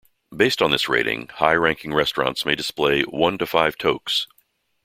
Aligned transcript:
Based 0.35 0.63
on 0.63 0.71
this 0.71 0.89
rating, 0.89 1.27
high-ranking 1.27 1.93
restaurants 1.93 2.43
may 2.43 2.55
display 2.55 3.03
one 3.03 3.37
to 3.37 3.45
five 3.45 3.77
toques. 3.77 4.25